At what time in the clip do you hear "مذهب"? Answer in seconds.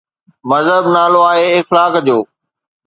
0.51-0.83